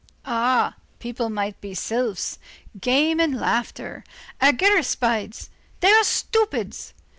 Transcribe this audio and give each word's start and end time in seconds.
Ah! 0.25 0.77
people 0.97 1.29
might 1.29 1.61
be 1.61 1.75
sylphs. 1.75 2.39
Games 2.79 3.21
and 3.21 3.39
Laughter, 3.39 4.03
argiraspides; 4.41 5.49
they 5.79 5.91
are 5.91 6.03
stupids. 6.03 6.95